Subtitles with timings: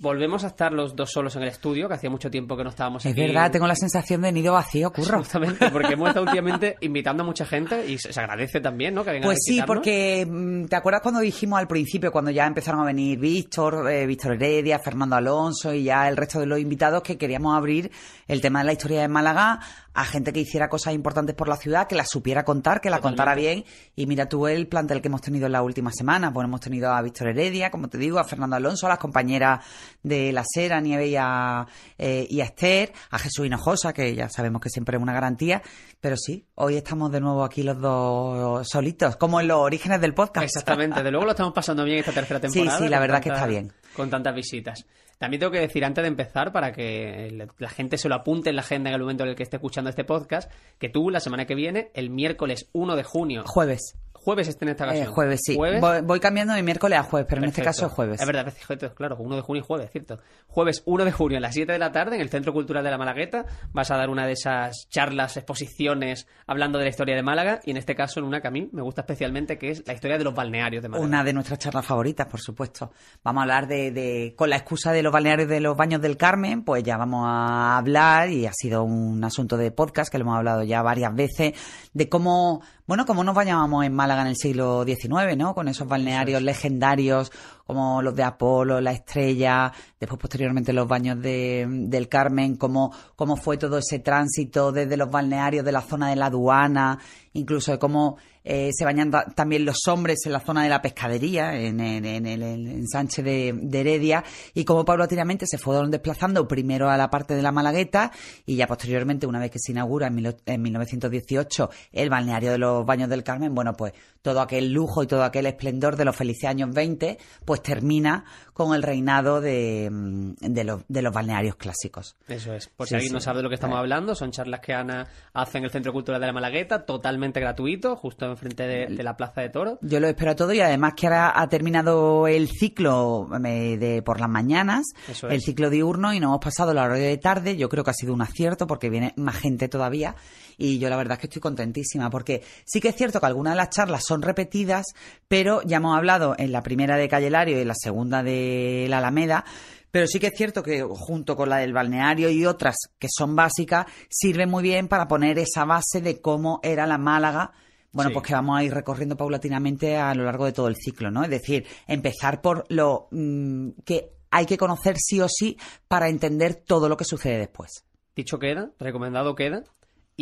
[0.00, 2.70] Volvemos a estar los dos solos en el estudio, que hacía mucho tiempo que no
[2.70, 3.20] estábamos Es aquí.
[3.20, 5.18] verdad, tengo la sensación de nido vacío, Curro.
[5.18, 9.04] Justamente, porque hemos estado últimamente invitando a mucha gente y se agradece también, ¿no?
[9.04, 12.46] Que vengan a Pues sí, porque mm, ¿te acuerdas cuando dijimos al principio, cuando ya
[12.46, 16.58] empezaron a venir Víctor, eh, Víctor Heredia, Fernando Alonso y ya el resto de los
[16.58, 17.90] invitados que queríamos abrir
[18.26, 19.60] el tema de la historia de Málaga
[19.92, 23.00] a gente que hiciera cosas importantes por la ciudad, que la supiera contar, que la
[23.00, 23.64] contara bien.
[23.96, 26.32] Y mira tú el plantel que hemos tenido en la última semana.
[26.32, 29.64] Pues hemos tenido a Víctor Heredia, como te digo, a Fernando Alonso, a las compañeras
[30.02, 31.66] de la Sera, Nieve y a,
[31.98, 35.62] eh, y a Esther, a Jesús Hinojosa, que ya sabemos que siempre es una garantía.
[36.00, 40.14] Pero sí, hoy estamos de nuevo aquí los dos solitos, como en los orígenes del
[40.14, 40.44] podcast.
[40.44, 42.78] Exactamente, de luego lo estamos pasando bien esta tercera Sí, temporada.
[42.78, 43.72] sí, la con verdad que está bien.
[43.94, 44.86] Con tantas visitas.
[45.18, 48.56] También tengo que decir antes de empezar, para que la gente se lo apunte en
[48.56, 51.20] la agenda en el momento en el que esté escuchando este podcast, que tú la
[51.20, 53.96] semana que viene, el miércoles 1 de junio, Jueves.
[54.22, 55.12] Jueves este en esta Eh, ocasión.
[55.12, 55.56] jueves, sí.
[55.56, 58.20] Jueves, Voy, voy cambiando de miércoles a jueves, pero en este caso es jueves.
[58.20, 58.52] Es verdad,
[58.94, 60.18] claro, 1 de junio y jueves, cierto.
[60.48, 62.90] Jueves 1 de junio a las 7 de la tarde en el Centro Cultural de
[62.90, 67.22] la Malagueta vas a dar una de esas charlas, exposiciones hablando de la historia de
[67.22, 69.86] Málaga y en este caso en una que a mí me gusta especialmente que es
[69.86, 71.06] la historia de los balnearios de Málaga.
[71.06, 72.92] Una de nuestras charlas favoritas, por supuesto.
[73.22, 76.16] Vamos a hablar de, de- con la excusa de los balnearios de los baños del
[76.16, 80.22] Carmen, pues ya vamos a hablar, y ha sido un asunto de podcast que lo
[80.22, 81.52] hemos hablado ya varias veces,
[81.92, 85.54] de cómo, bueno, cómo nos bañábamos en Málaga en el siglo XIX, ¿no?
[85.54, 87.30] Con esos balnearios legendarios
[87.64, 93.36] como los de Apolo, la Estrella, después posteriormente los baños de, del Carmen, cómo, cómo
[93.36, 96.98] fue todo ese tránsito desde los balnearios de la zona de la aduana,
[97.32, 100.80] incluso de cómo eh, se bañan ta- también los hombres en la zona de la
[100.82, 104.24] pescadería, en, en- en el en el ensanche de, de Heredia,
[104.54, 108.12] y cómo paulatinamente se fueron desplazando primero a la parte de la Malagueta
[108.46, 112.58] y ya posteriormente, una vez que se inaugura en, mil- en 1918 el balneario de
[112.58, 113.92] los Baños del Carmen, bueno, pues
[114.22, 118.74] todo aquel lujo y todo aquel esplendor de los felices años 20, pues termina con
[118.74, 122.16] el reinado de, mm, de, los, de los balnearios clásicos.
[122.28, 122.68] Eso es.
[122.68, 123.14] Por Sí, si alguien sí.
[123.14, 125.92] no sabe de lo que estamos hablando, son charlas que Ana hace en el Centro
[125.92, 129.78] Cultural de la Malagueta, totalmente gratuito, justo enfrente de, de la Plaza de Toro.
[129.80, 134.02] Yo lo espero a todo y además que ahora ha terminado el ciclo eh, de
[134.02, 134.86] por las mañanas,
[135.28, 137.56] el ciclo diurno y nos hemos pasado la hora de tarde.
[137.56, 140.14] Yo creo que ha sido un acierto porque viene más gente todavía
[140.60, 143.54] y yo la verdad es que estoy contentísima porque sí que es cierto que algunas
[143.54, 144.86] de las charlas son repetidas,
[145.26, 148.86] pero ya hemos hablado en la primera de Calle Lario y en la segunda de
[148.88, 149.44] la Alameda.
[149.90, 153.34] Pero sí que es cierto que junto con la del balneario y otras que son
[153.34, 157.52] básicas, sirve muy bien para poner esa base de cómo era la Málaga
[157.92, 158.14] bueno, Sí.
[158.14, 161.24] pues que vamos a ir recorriendo paulatinamente a lo largo de todo el ciclo, ¿no?
[161.24, 165.56] Es decir, empezar por lo mm, que hay que conocer sí o sí
[165.88, 167.84] para entender todo lo que sucede después.
[168.14, 169.64] Dicho queda, recomendado queda.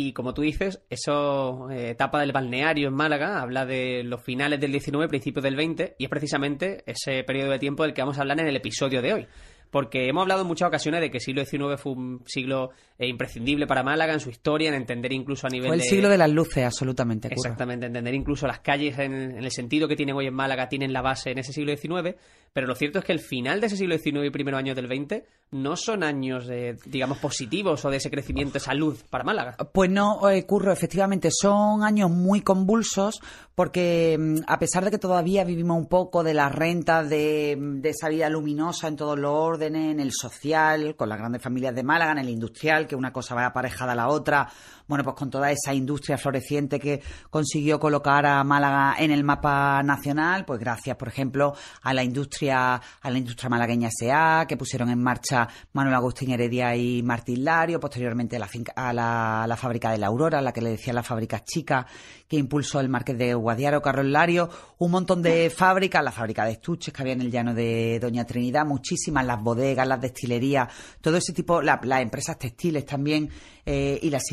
[0.01, 4.57] Y como tú dices, eso eh, etapa del balneario en Málaga habla de los finales
[4.57, 8.17] del 19, principios del 20, y es precisamente ese periodo de tiempo del que vamos
[8.17, 9.27] a hablar en el episodio de hoy.
[9.69, 13.07] Porque hemos hablado en muchas ocasiones de que el siglo XIX fue un siglo eh,
[13.07, 15.87] imprescindible para Málaga en su historia, en entender incluso a nivel Fue el de...
[15.87, 17.29] siglo de las luces, absolutamente.
[17.29, 17.41] Curro.
[17.41, 20.91] Exactamente, entender incluso las calles en, en el sentido que tienen hoy en Málaga tienen
[20.91, 22.17] la base en ese siglo XIX,
[22.51, 24.87] pero lo cierto es que el final de ese siglo XIX y primeros años del
[24.87, 29.55] XX no son años, de, digamos, positivos o de ese crecimiento, esa luz para Málaga.
[29.73, 33.19] Pues no, eh, Curro, efectivamente, son años muy convulsos
[33.55, 37.89] porque mm, a pesar de que todavía vivimos un poco de las rentas de, de
[37.89, 41.83] esa vida luminosa en todos los órdenes, en el social, con las grandes familias de
[41.83, 44.49] Málaga, en el industrial, que una cosa va aparejada a la otra,
[44.89, 49.81] bueno, pues con toda esa industria floreciente que consiguió colocar a Málaga en el mapa
[49.83, 54.89] nacional, pues gracias, por ejemplo, a la industria, a la industria malagueña SA, que pusieron
[54.89, 59.55] en marcha Manuel Agustín Heredia y Martín Lario, posteriormente a la, finca- a la, la
[59.55, 61.85] fábrica de la Aurora, la que le decía la fábrica chica,
[62.27, 64.49] que impulsó el Marqués de Guadiaro, Carlos Lario,
[64.79, 68.25] un montón de fábricas, la fábrica de estuches que había en el llano de Doña
[68.25, 70.67] Trinidad, muchísimas, las bodegas, las destilerías,
[70.99, 73.29] todo ese tipo, la- las empresas textiles también
[73.65, 74.23] eh, y las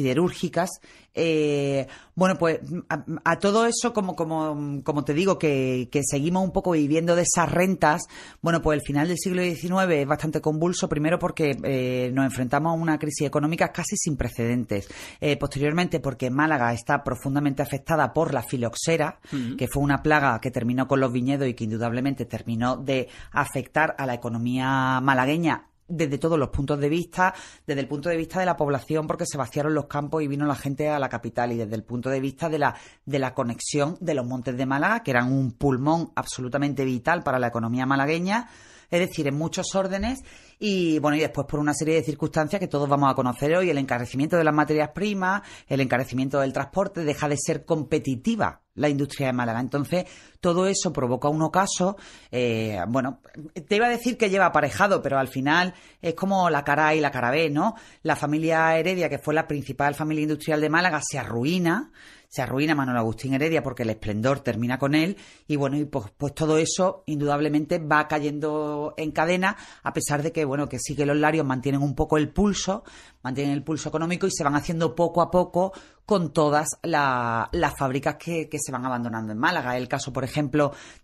[1.15, 6.45] eh, bueno, pues a, a todo eso, como, como, como te digo, que, que seguimos
[6.45, 8.03] un poco viviendo de esas rentas,
[8.43, 12.71] bueno, pues el final del siglo XIX es bastante convulso, primero porque eh, nos enfrentamos
[12.71, 14.89] a una crisis económica casi sin precedentes.
[15.21, 19.19] Eh, posteriormente porque Málaga está profundamente afectada por la filoxera,
[19.57, 23.95] que fue una plaga que terminó con los viñedos y que indudablemente terminó de afectar
[23.99, 27.35] a la economía malagueña desde todos los puntos de vista,
[27.67, 30.47] desde el punto de vista de la población, porque se vaciaron los campos y vino
[30.47, 33.35] la gente a la capital, y desde el punto de vista de la, de la
[33.35, 37.87] conexión de los montes de Málaga, que eran un pulmón absolutamente vital para la economía
[37.87, 38.49] malagueña,
[38.91, 40.21] es decir, en muchos órdenes,
[40.59, 43.69] y bueno, y después por una serie de circunstancias que todos vamos a conocer hoy,
[43.71, 48.89] el encarecimiento de las materias primas, el encarecimiento del transporte, deja de ser competitiva la
[48.89, 49.61] industria de Málaga.
[49.61, 50.05] Entonces,
[50.47, 51.97] todo eso provoca un ocaso.
[52.31, 53.19] Eh, bueno,
[53.67, 56.95] te iba a decir que lleva aparejado, pero al final es como la cara A
[56.95, 57.75] y la cara B, ¿no?
[58.05, 61.91] La familia Heredia, que fue la principal familia industrial de Málaga, se arruina
[62.29, 65.17] se arruina Manuel Agustín Heredia porque el esplendor termina con él
[65.47, 70.33] y bueno, y pues, pues, todo eso indudablemente va cayendo en cadena a pesar de
[70.33, 72.83] que bueno, que sí que los larios mantienen un poco el pulso,
[73.23, 75.73] mantienen el pulso económico y se van haciendo poco a poco
[76.07, 79.77] con todas las fábricas que, se van abandonando en Málaga.
[79.77, 80.36] El caso, por ejemplo,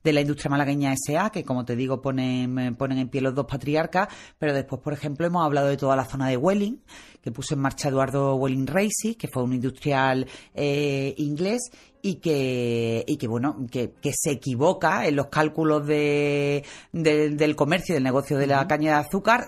[0.05, 3.47] de la industria malagueña SA, que como te digo ponen, ponen en pie los dos
[3.47, 4.09] patriarcas,
[4.39, 6.81] pero después, por ejemplo, hemos hablado de toda la zona de Welling,
[7.23, 11.71] que puso en marcha Eduardo Welling Racing, que fue un industrial eh, inglés
[12.05, 17.93] y que, y que bueno, que, que, se equivoca en los cálculos de, del comercio
[17.93, 19.47] y del negocio de la caña de azúcar,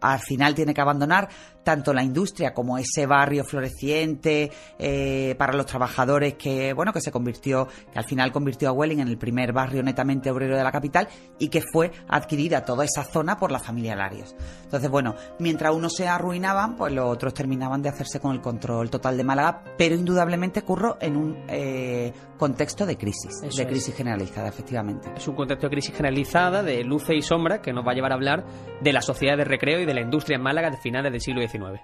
[0.00, 1.28] al final tiene que abandonar
[1.62, 7.12] tanto la industria como ese barrio floreciente eh, para los trabajadores que bueno que se
[7.12, 10.72] convirtió que al final convirtió a Welling en el primer barrio netamente obrero de la
[10.72, 11.06] capital
[11.38, 14.34] y que fue adquirida toda esa zona por la familia Larios.
[14.64, 18.88] Entonces bueno, mientras unos se arruinaban, pues los otros terminaban de hacerse con el control
[18.88, 21.89] total de Málaga, pero indudablemente curro en un eh,
[22.38, 25.10] contexto de crisis, de crisis generalizada, efectivamente.
[25.16, 28.12] Es un contexto de crisis generalizada, de luces y sombras, que nos va a llevar
[28.12, 28.44] a hablar
[28.80, 31.40] de la sociedad de recreo y de la industria en Málaga de finales del siglo
[31.46, 31.80] XIX.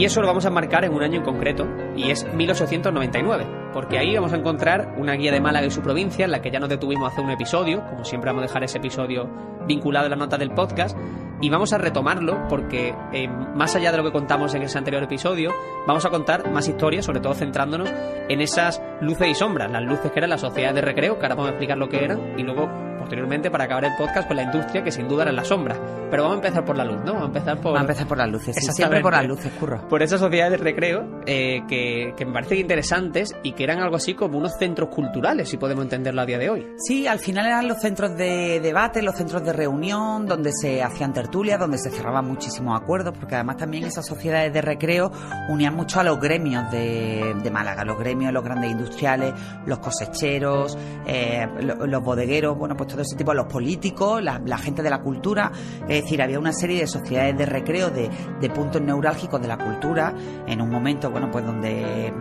[0.00, 3.98] Y eso lo vamos a marcar en un año en concreto, y es 1899, porque
[3.98, 6.58] ahí vamos a encontrar una guía de Málaga y su provincia, en la que ya
[6.58, 9.28] nos detuvimos hace un episodio, como siempre vamos a dejar ese episodio
[9.66, 10.96] vinculado a la nota del podcast,
[11.42, 15.02] y vamos a retomarlo porque eh, más allá de lo que contamos en ese anterior
[15.02, 15.52] episodio,
[15.86, 17.92] vamos a contar más historias, sobre todo centrándonos
[18.30, 21.34] en esas luces y sombras, las luces que eran la sociedad de recreo, que ahora
[21.34, 22.70] vamos a explicar lo que eran, y luego
[23.10, 25.74] posteriormente para acabar el podcast con la industria que sin duda era en la sombra.
[26.10, 27.14] Pero vamos a empezar por la luz, ¿no?
[27.14, 27.72] Vamos a empezar por...
[27.72, 29.88] Vamos a empezar por las luces, siempre por las luces, curro.
[29.88, 33.96] Por esas sociedades de recreo eh, que, que, me parecen interesantes y que eran algo
[33.96, 36.66] así como unos centros culturales, si podemos entenderlo a día de hoy.
[36.78, 41.12] Sí, al final eran los centros de debate, los centros de reunión, donde se hacían
[41.12, 45.10] tertulias, donde se cerraban muchísimos acuerdos, porque además también esas sociedades de recreo
[45.48, 49.34] unían mucho a los gremios de, de Málaga, los gremios, los grandes industriales,
[49.66, 54.82] los cosecheros, eh, los, los bodegueros, bueno, pues todo ese tipo, los políticos, la, gente
[54.82, 55.50] de la cultura,
[55.88, 58.10] es decir, había una serie de sociedades de recreo, de,
[58.40, 60.14] de puntos neurálgicos de la cultura,
[60.46, 62.12] en un momento, bueno, pues donde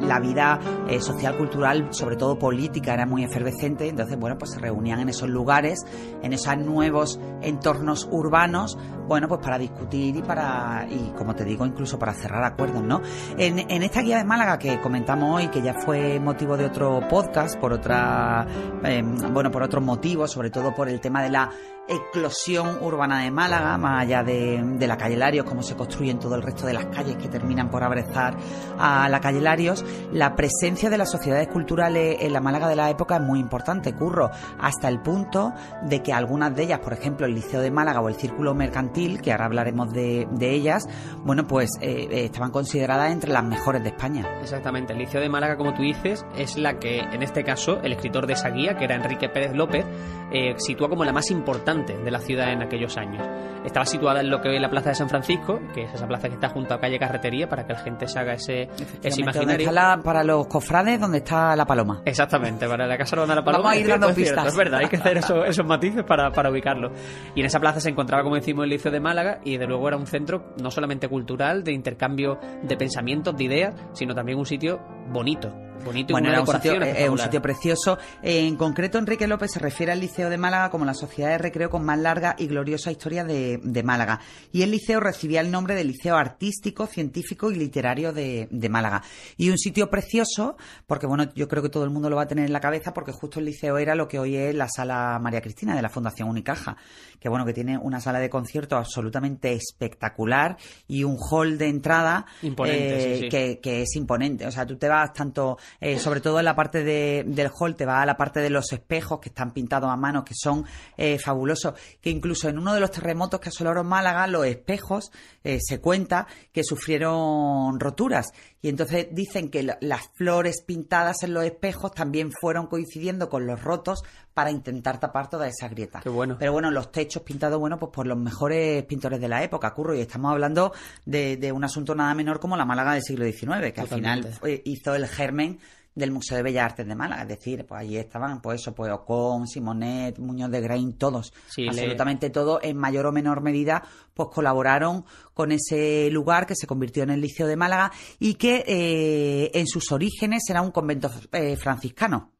[0.00, 0.58] la vida
[0.88, 5.08] eh, social, cultural, sobre todo política, era muy efervescente, entonces, bueno, pues se reunían en
[5.08, 5.84] esos lugares,
[6.22, 11.64] en esos nuevos entornos urbanos, bueno, pues para discutir y para, y como te digo,
[11.64, 13.00] incluso para cerrar acuerdos, ¿no?
[13.36, 17.00] En, en esta guía de Málaga que comentamos hoy, que ya fue motivo de otro
[17.08, 18.46] podcast, por otra,
[18.84, 19.02] eh,
[19.32, 21.50] bueno, por otros motivos, sobre todo por el tema de la
[21.88, 26.42] eclosión urbana de Málaga, más allá de, la calle Larios, cómo se construyen todo el
[26.42, 28.36] resto de las calles que terminan por abrazar
[28.78, 32.90] a la calle Larios, la presencia de las sociedades culturales en la Málaga de la
[32.90, 35.52] época es muy importante, curro, hasta el punto
[35.82, 39.20] de que algunas de ellas, por ejemplo, el Liceo de Málaga o el Círculo Mercantil,
[39.22, 40.86] que ahora hablaremos de, de ellas,
[41.24, 44.26] bueno, pues eh, eh estaban consideradas entre las mejores de España.
[44.42, 47.92] Exactamente, el Liceo de Málaga, como tú dices, es la que, en este caso, el
[47.92, 49.86] escritor de esa guía, que era Enrique Pérez López,
[50.30, 53.26] eh, sitúa como la más importante de la ciudad en aquellos años.
[53.64, 56.06] Estaba situada en lo que hoy es la Plaza de San Francisco, que es esa
[56.06, 58.68] plaza que está junto a calle Carretería, para que la gente se haga ese,
[59.02, 59.68] ese imaginario.
[59.68, 62.02] Está para los cofrades, donde está la paloma.
[62.04, 63.64] Exactamente, para la casa donde la paloma.
[63.64, 64.46] Vamos a ir dando pistas.
[64.46, 66.92] es verdad, hay que hacer esos matices para, para ubicarlo.
[67.34, 69.88] Y en esa plaza se encontraba, como decimos, el Liceo de Málaga, y de luego
[69.88, 74.46] era un centro no solamente cultural, de intercambio de pensamientos, de ideas, sino también un
[74.46, 74.80] sitio
[75.10, 75.52] bonito,
[75.84, 77.98] bonito y bueno, era un sitio, es un sitio precioso.
[78.22, 81.70] En concreto, Enrique López se refiere al Liceo de Málaga como la sociedad de recreo
[81.70, 84.20] con más larga y gloriosa historia de, de Málaga.
[84.52, 89.02] Y el liceo recibía el nombre de Liceo Artístico, Científico y Literario de, de, Málaga.
[89.36, 90.56] Y un sitio precioso,
[90.86, 92.92] porque bueno, yo creo que todo el mundo lo va a tener en la cabeza,
[92.92, 95.88] porque justo el liceo era lo que hoy es la sala María Cristina de la
[95.88, 96.76] Fundación Unicaja,
[97.20, 100.56] que bueno, que tiene una sala de concierto absolutamente espectacular
[100.86, 103.28] y un hall de entrada imponente, eh, sí, sí.
[103.28, 104.46] Que, que es imponente.
[104.46, 107.76] O sea, tú te vas tanto, eh, sobre todo en la parte de, del hall,
[107.76, 110.64] te vas a la parte de los espejos que están pintados a mano, que son
[110.96, 115.12] eh, fabulosos, que incluso en uno de los terremotos que asolaron Málaga, los espejos,
[115.44, 118.28] eh, se cuenta que sufrieron roturas.
[118.60, 123.62] Y entonces dicen que las flores pintadas en los espejos también fueron coincidiendo con los
[123.62, 124.02] rotos
[124.34, 126.00] para intentar tapar toda esa grieta.
[126.00, 126.36] Qué bueno.
[126.38, 129.94] Pero bueno, los techos pintados, bueno, pues por los mejores pintores de la época, Curro,
[129.94, 130.72] y estamos hablando
[131.04, 134.38] de, de un asunto nada menor como la Málaga del siglo XIX, que al final
[134.44, 135.58] eh, hizo el germen
[135.94, 138.92] del Museo de Bellas Artes de Málaga, es decir, pues allí estaban, pues eso, pues
[138.92, 141.32] Ocon, Simonet, Muñoz de Grain, todos,
[141.66, 143.82] absolutamente todos, en mayor o menor medida,
[144.14, 145.04] pues colaboraron
[145.34, 149.66] con ese lugar que se convirtió en el Liceo de Málaga y que eh, en
[149.66, 152.32] sus orígenes era un convento eh, franciscano.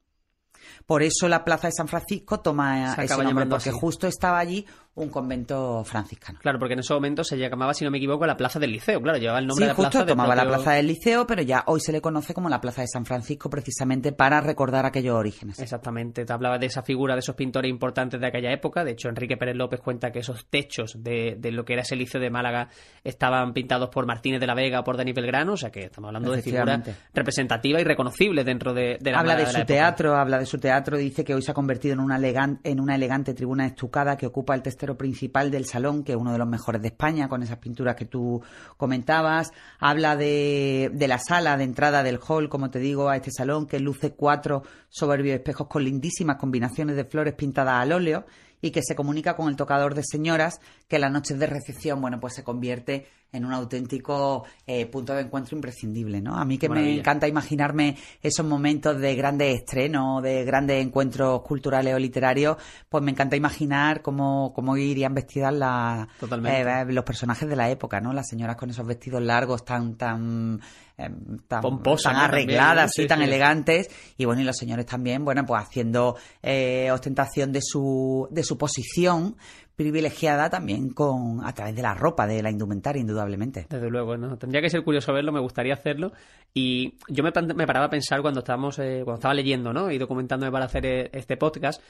[0.87, 3.78] Por eso la Plaza de San Francisco toma Se ese nombre, porque así.
[3.78, 4.64] justo estaba allí
[4.99, 6.38] un convento franciscano.
[6.40, 9.00] Claro, porque en ese momento se llamaba, si no me equivoco, la Plaza del Liceo.
[9.00, 11.26] Claro, llevaba el nombre Sí, de la justo plaza del tomaba la plaza del liceo,
[11.26, 14.87] pero ya hoy se le conoce como la Plaza de San Francisco precisamente para recordar
[14.87, 15.59] aquellos orígenes.
[15.59, 18.85] Exactamente, te hablaba de esa figura de esos pintores importantes de aquella época.
[18.85, 21.97] De hecho, Enrique Pérez López cuenta que esos techos de, de lo que era ese
[21.97, 22.69] liceo de Málaga
[23.05, 25.52] estaban pintados por Martínez de la Vega o por Dani Belgrano.
[25.52, 26.81] O sea que estamos hablando de figuras
[27.14, 30.47] representativas y reconocibles dentro de, de la habla de Málaga su la teatro, habla de
[30.47, 33.67] su teatro, dice que hoy se ha convertido en una, elegan- en una elegante tribuna
[33.67, 36.88] estucada que ocupa el testero principal del salón, que es uno de los mejores de
[36.88, 38.40] España, con esas pinturas que tú
[38.76, 39.52] comentabas.
[39.78, 43.66] Habla de, de la sala de entrada del hall, como te digo, a este salón,
[43.66, 48.25] que luce cuatro soberbios espejos con lindísimas combinaciones de flores pintadas al óleo
[48.61, 52.00] y que se comunica con el tocador de señoras, que en las noches de recepción,
[52.00, 56.37] bueno, pues se convierte en un auténtico eh, punto de encuentro imprescindible, ¿no?
[56.37, 61.94] A mí que me encanta imaginarme esos momentos de grandes estrenos, de grandes encuentros culturales
[61.94, 62.56] o literarios,
[62.88, 68.00] pues me encanta imaginar cómo, cómo irían vestidas las, eh, los personajes de la época,
[68.00, 68.12] ¿no?
[68.12, 70.61] Las señoras con esos vestidos largos tan, tan,
[70.97, 71.11] eh,
[71.47, 72.92] tan, tan arregladas.
[72.94, 73.25] Sí, y tan sí.
[73.25, 73.88] elegantes.
[74.16, 78.56] Y bueno, y los señores también, bueno, pues haciendo eh, ostentación de su, de su
[78.56, 79.37] posición
[79.78, 83.66] privilegiada también con a través de la ropa, de la indumentaria, indudablemente.
[83.70, 84.37] Desde luego, ¿no?
[84.37, 86.12] Tendría que ser curioso verlo, me gustaría hacerlo.
[86.52, 89.88] Y yo me, me paraba a pensar cuando estábamos, eh, cuando estaba leyendo, ¿no?
[89.92, 91.80] Y documentándome para hacer eh, este podcast.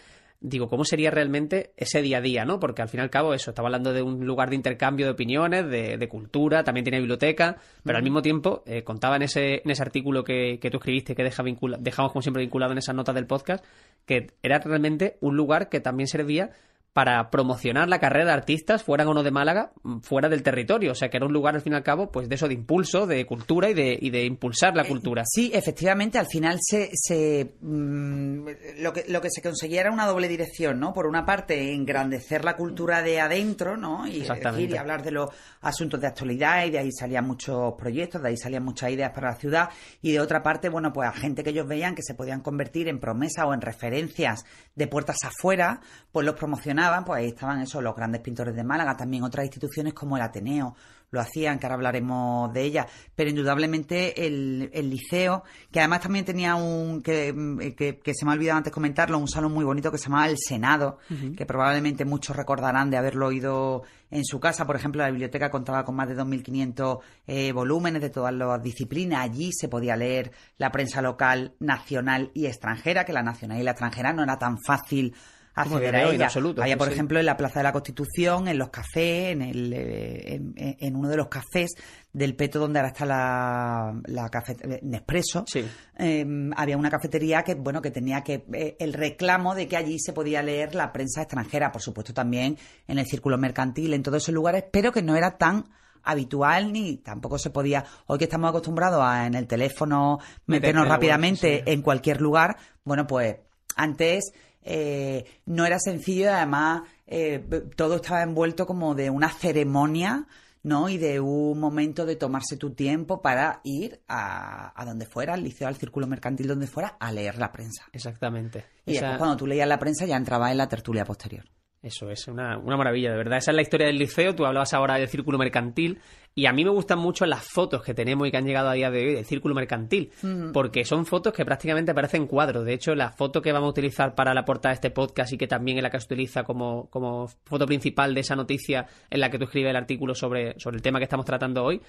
[0.40, 2.61] Digo, ¿cómo sería realmente ese día a día, no?
[2.61, 5.12] Porque al fin y al cabo, eso, estaba hablando de un lugar de intercambio de
[5.12, 9.62] opiniones, de, de cultura, también tiene biblioteca, pero al mismo tiempo eh, contaba en ese,
[9.64, 12.78] en ese artículo que, que tú escribiste, que deja vincula- dejamos como siempre vinculado en
[12.78, 13.64] esas notas del podcast,
[14.07, 16.50] que era realmente un lugar que también servía
[16.99, 19.71] para promocionar la carrera de artistas, fueran o no de Málaga,
[20.02, 20.90] fuera del territorio.
[20.90, 22.55] O sea, que era un lugar, al fin y al cabo, pues de eso, de
[22.55, 25.23] impulso, de cultura y de, y de impulsar la cultura.
[25.25, 28.49] Sí, efectivamente, al final se, se mm,
[28.81, 30.93] lo que lo que se conseguía era una doble dirección, ¿no?
[30.93, 34.05] Por una parte, engrandecer la cultura de adentro, ¿no?
[34.05, 38.21] Y decir, y hablar de los asuntos de actualidad y de ahí salían muchos proyectos,
[38.23, 39.69] de ahí salían muchas ideas para la ciudad
[40.02, 42.88] y de otra parte, bueno, pues a gente que ellos veían que se podían convertir
[42.88, 47.83] en promesas o en referencias de puertas afuera, pues los promocionaban, pues ahí estaban esos
[47.83, 50.75] los grandes pintores de Málaga, también otras instituciones como el Ateneo
[51.11, 56.25] lo hacían, que ahora hablaremos de ella, pero indudablemente el, el liceo, que además también
[56.25, 59.64] tenía un, que, mm, que, que se me ha olvidado antes comentarlo, un salón muy
[59.64, 60.99] bonito que se llamaba el Senado,
[61.37, 64.66] que probablemente muchos recordarán de haberlo oído en su casa.
[64.66, 69.23] Por ejemplo, la biblioteca contaba con más de 2.500 eh, volúmenes de todas las disciplinas.
[69.25, 73.73] Allí se podía leer la prensa local, nacional y extranjera, que la nacional y la
[73.73, 75.14] extranjera no era tan fácil
[75.55, 76.25] acceder de a ella.
[76.26, 76.95] absoluto, Había, por sí.
[76.95, 80.97] ejemplo, en la Plaza de la Constitución, en los cafés, en, el, eh, en, en
[80.97, 81.71] uno de los cafés
[82.12, 85.64] del Peto donde ahora está la, la cafetería Nespresso, Sí.
[85.99, 86.26] eh,
[86.57, 90.12] había una cafetería que, bueno, que tenía que eh, el reclamo de que allí se
[90.12, 94.35] podía leer la prensa extranjera, por supuesto también en el círculo mercantil, en todos esos
[94.35, 95.64] lugares, pero que no era tan
[96.05, 101.59] habitual ni tampoco se podía hoy que estamos acostumbrados a en el teléfono meternos rápidamente
[101.59, 101.62] sí.
[101.71, 103.37] en cualquier lugar bueno pues
[103.76, 104.33] antes
[104.71, 107.43] eh, no era sencillo y además eh,
[107.75, 110.27] todo estaba envuelto como de una ceremonia
[110.63, 110.89] ¿no?
[110.91, 115.43] Y de un momento de tomarse tu tiempo para ir a, a donde fuera, al
[115.43, 117.87] liceo, al círculo mercantil, donde fuera, a leer la prensa.
[117.93, 118.67] Exactamente.
[118.85, 121.45] Y después cuando tú leías la prensa ya entrabas en la tertulia posterior.
[121.80, 123.38] Eso es una, una maravilla, de verdad.
[123.38, 124.35] Esa es la historia del liceo.
[124.35, 126.00] Tú hablabas ahora del círculo mercantil.
[126.35, 128.73] Y a mí me gustan mucho las fotos que tenemos y que han llegado a
[128.73, 130.12] día de hoy del círculo mercantil.
[130.52, 132.64] Porque son fotos que prácticamente parecen cuadros.
[132.64, 135.38] De hecho, la foto que vamos a utilizar para la portada de este podcast y
[135.38, 139.20] que también es la que se utiliza como, como foto principal de esa noticia en
[139.20, 141.80] la que tú escribes el artículo sobre, sobre el tema que estamos tratando hoy,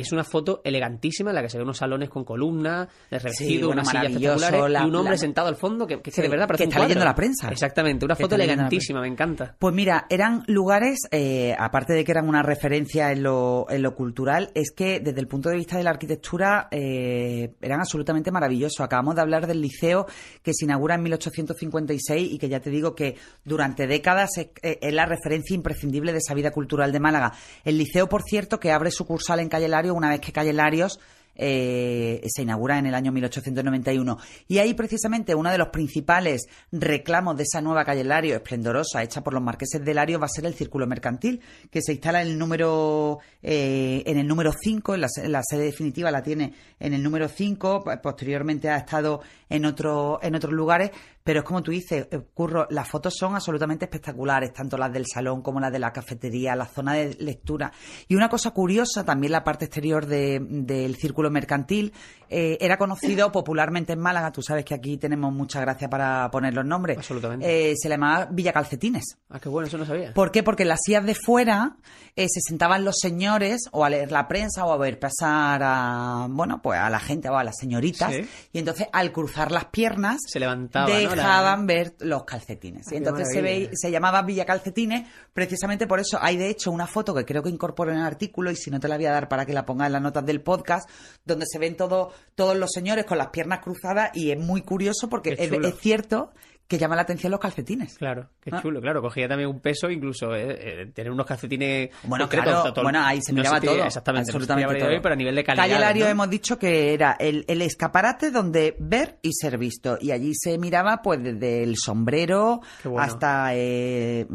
[0.00, 3.56] es una foto elegantísima en la que se ven unos salones con columnas, revestido, Sí,
[3.58, 6.10] bueno, unas sillas maravilloso, espectaculares la- y un hombre la- sentado al fondo que, que
[6.10, 7.10] Sí, de verdad parece que un está leyendo cuadro.
[7.10, 7.48] la prensa.
[7.50, 9.54] Exactamente, una foto leyendo elegantísima, me encanta.
[9.58, 13.94] Pues mira, eran lugares, eh, aparte de que eran una referencia en lo, en lo
[13.94, 18.80] cultural, es que desde el punto de vista de la arquitectura eh, eran absolutamente maravillosos.
[18.80, 20.06] Acabamos de hablar del liceo
[20.42, 24.78] que se inaugura en 1856 y que ya te digo que durante décadas es, eh,
[24.80, 27.32] es la referencia imprescindible de esa vida cultural de Málaga.
[27.64, 30.98] El liceo, por cierto, que abre sucursal en Calle Una vez que Calle Larios
[31.36, 34.18] eh, se inaugura en el año 1891.
[34.48, 39.22] Y ahí precisamente uno de los principales reclamos de esa nueva calle Lario, esplendorosa, hecha
[39.22, 42.28] por los marqueses de Lario, va a ser el círculo mercantil, que se instala en
[42.28, 46.94] el número eh, en el número 5, en la, la sede definitiva la tiene en
[46.94, 50.90] el número 5, posteriormente ha estado en, otro, en otros lugares,
[51.24, 55.06] pero es como tú dices, eh, Curro, las fotos son absolutamente espectaculares, tanto las del
[55.06, 57.72] salón como las de la cafetería, la zona de lectura.
[58.08, 61.92] Y una cosa curiosa, también la parte exterior de- del círculo mercantil,
[62.28, 66.52] eh, era conocido popularmente en Málaga, tú sabes que aquí tenemos mucha gracia para poner
[66.54, 66.98] los nombres.
[66.98, 67.70] Absolutamente.
[67.70, 69.16] Eh, se le llamaba Villa Calcetines.
[69.30, 70.12] Ah, qué bueno, eso no sabía.
[70.12, 70.42] ¿Por qué?
[70.42, 71.76] Porque en las sillas de fuera
[72.16, 76.26] eh, se sentaban los señores o a leer la prensa o a ver pasar a,
[76.28, 78.12] bueno, pues a la gente o a las señoritas.
[78.12, 78.28] Sí.
[78.52, 81.13] Y entonces al cruzar las piernas Se levantaba, ¿no?
[81.16, 82.86] Dejaban ver los calcetines.
[82.88, 86.18] Ah, y entonces se, ve, se llamaba Villa Calcetines precisamente por eso.
[86.20, 88.80] Hay de hecho una foto que creo que incorporo en el artículo y si no
[88.80, 90.88] te la voy a dar para que la pongas en las notas del podcast,
[91.24, 95.08] donde se ven todo, todos los señores con las piernas cruzadas y es muy curioso
[95.08, 96.32] porque es cierto
[96.66, 97.98] que llama la atención los calcetines.
[97.98, 98.60] Claro, qué Ah.
[98.62, 99.02] chulo, claro.
[99.02, 101.90] Cogía también un peso, incluso eh, eh, tener unos calcetines.
[102.04, 103.84] Bueno, concretos, claro, todo- bueno, ahí se no miraba todo.
[103.84, 104.88] Exactamente, no absolutamente todo.
[104.88, 105.64] hoy, pero a nivel de calidad.
[105.64, 106.10] Calle Lario ¿no?
[106.10, 109.98] hemos dicho que era el, el escaparate donde ver y ser visto.
[110.00, 113.00] Y allí se miraba pues desde el sombrero bueno.
[113.00, 114.26] hasta eh,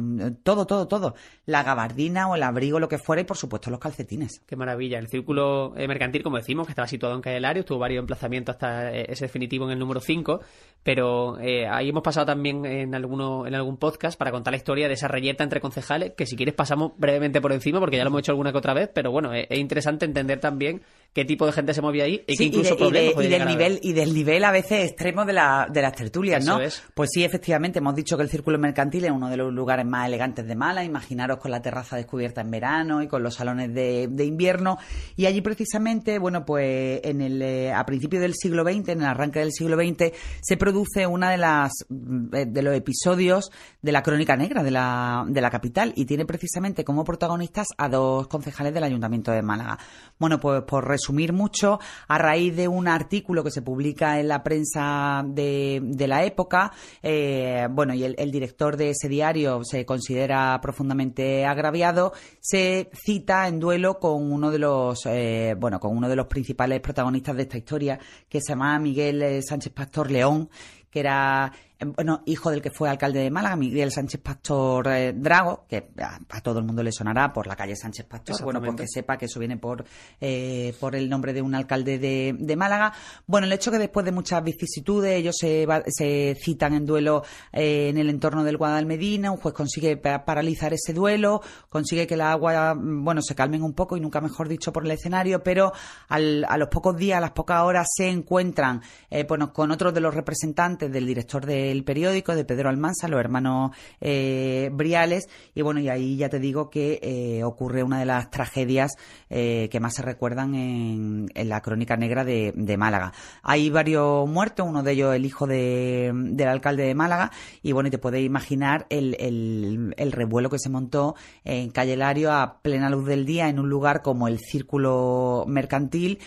[0.43, 1.15] todo, todo, todo.
[1.45, 4.41] La gabardina o el abrigo, lo que fuera y por supuesto los calcetines.
[4.45, 4.99] Qué maravilla.
[4.99, 8.53] El círculo eh, mercantil, como decimos, que estaba situado en Calle Lario, tuvo varios emplazamientos
[8.53, 10.41] hasta ese definitivo en el número 5,
[10.83, 14.87] pero eh, ahí hemos pasado también en, alguno, en algún podcast para contar la historia
[14.87, 18.09] de esa reyerta entre concejales, que si quieres pasamos brevemente por encima, porque ya lo
[18.09, 20.81] hemos hecho alguna que otra vez, pero bueno, es, es interesante entender también
[21.13, 23.11] qué tipo de gente se movía ahí y Sí, qué incluso y, de- y de-
[23.13, 25.93] problemas y del a nivel y del nivel a veces extremo de, la, de las
[25.93, 26.63] tertulias, Eso ¿no?
[26.63, 26.83] es.
[26.93, 30.07] Pues sí, efectivamente, hemos dicho que el Círculo Mercantil es uno de los lugares más
[30.07, 30.85] elegantes de Málaga.
[30.85, 34.77] Imaginaros con la terraza descubierta en verano y con los salones de, de invierno.
[35.15, 39.05] Y allí precisamente, bueno, pues en el eh, a principios del siglo XX, en el
[39.07, 40.11] arranque del siglo XX,
[40.41, 43.51] se produce una de las mm, eh, de los episodios
[43.81, 47.89] de la crónica negra de la, de la capital y tiene precisamente como protagonistas a
[47.89, 49.77] dos concejales del Ayuntamiento de Málaga.
[50.17, 54.43] Bueno, pues por resumir mucho, a raíz de un artículo que se publica en la
[54.43, 60.59] prensa de, de la época, eh, bueno, y el, director de ese diario se considera
[60.61, 66.15] profundamente agraviado, se cita en duelo con uno de los, eh, bueno, con uno de
[66.15, 70.49] los principales protagonistas de esta historia, que se llama Miguel eh, Sánchez Pastor León,
[70.91, 71.51] que era
[71.85, 76.19] bueno, hijo del que fue alcalde de Málaga, Miguel Sánchez Pastor eh, Drago, que a,
[76.29, 79.17] a todo el mundo le sonará por la calle Sánchez Pastor, bueno, pues que sepa
[79.17, 79.85] que eso viene por,
[80.19, 82.91] eh, por el nombre de un alcalde de, de Málaga.
[83.27, 87.23] Bueno, el hecho que después de muchas vicisitudes ellos se, va- se citan en duelo
[87.53, 92.17] eh, en el entorno del Guadalmedina, un juez consigue pa- paralizar ese duelo, consigue que
[92.17, 95.43] la agua, mm, bueno, se calmen un poco y nunca mejor dicho por el escenario,
[95.43, 95.71] pero
[96.09, 99.93] al- a los pocos días, a las pocas horas se encuentran, eh, bueno, con otros
[99.93, 105.61] de los representantes del director del periódico, de Pedro Almansa, los hermanos eh, Briales, y
[105.61, 108.91] bueno, y ahí ya te digo que eh, ocurre una de las tragedias
[109.29, 113.13] eh, que más se recuerdan en, en la crónica negra de, Málaga.
[113.43, 117.31] Hay varios muertos, uno de ellos el hijo de- del alcalde de Málaga,
[117.63, 121.95] y bueno, y te puedes imaginar el, el- el revuelo que se montó en Calle
[121.97, 126.19] Lario a plena luz del día en un lugar como el Círculo Mercantil,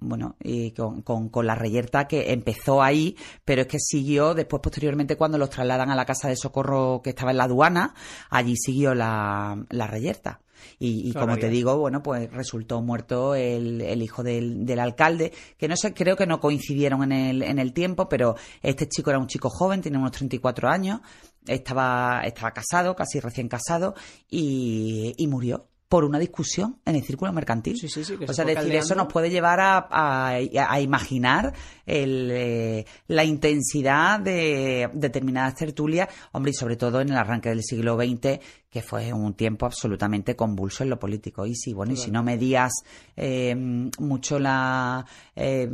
[0.00, 5.16] bueno, y con- con la reyerta que empezó ahí, pero es que siguió después posteriormente
[5.16, 7.94] cuando los trasladan a la casa de socorro que estaba en la aduana,
[8.30, 10.40] allí siguió la, la reyerta.
[10.80, 15.68] Y, como te digo, bueno, pues resultó muerto el, el hijo del, del alcalde, que
[15.68, 19.18] no sé, creo que no coincidieron en el, en el tiempo, pero este chico era
[19.18, 21.00] un chico joven, tenía unos 34 años,
[21.46, 23.94] estaba, estaba casado, casi recién casado,
[24.28, 27.76] y, y murió por una discusión en el círculo mercantil.
[27.78, 31.54] Sí, sí, sí, o se sea, decir, eso nos puede llevar a, a- a imaginar
[31.86, 37.62] el, eh, la intensidad de determinadas tertulias, hombre, y sobre todo en el arranque del
[37.62, 38.38] siglo XX,
[38.70, 41.46] que fue un tiempo absolutamente convulso en lo político.
[41.46, 42.70] Y sí, bueno, y si no medías
[43.16, 43.54] eh,
[43.98, 45.70] mucho la, eh,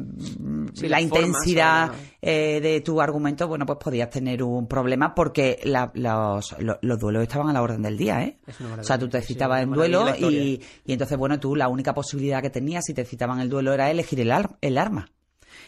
[0.74, 1.90] Sí, la intensidad
[2.22, 6.98] eh, de tu argumento, bueno, pues podías tener un problema porque la- los, lo- los
[6.98, 8.38] duelos estaban a la orden del día, ¿eh?
[8.80, 11.68] O sea, tú te sí, citabas una en duelo y, y entonces, bueno, tú la
[11.68, 15.08] única posibilidad que tenías si te citaban el duelo era elegir el, ar- el arma.